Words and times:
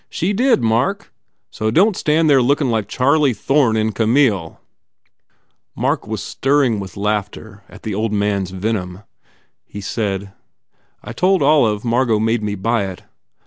She 0.09 0.33
did, 0.33 0.63
Mark. 0.63 1.13
So 1.51 1.69
don 1.69 1.93
t 1.93 1.99
stand 1.99 2.27
there 2.27 2.41
lookin 2.41 2.71
like 2.71 2.87
Charlie 2.87 3.35
Thorne 3.35 3.77
in 3.77 3.91
Camille!" 3.91 4.59
Mark 5.75 6.07
was 6.07 6.23
stirring 6.23 6.79
with 6.79 6.97
laughter 6.97 7.61
at 7.69 7.83
the 7.83 7.93
old 7.93 8.11
man 8.11 8.41
s 8.41 8.49
venom. 8.49 9.03
He 9.63 9.79
said, 9.79 10.33
"I 11.03 11.13
told 11.13 11.43
Olive 11.43 11.85
Margot 11.85 12.17
made 12.19 12.41
me 12.41 12.55
buy 12.55 12.85
it." 12.87 13.03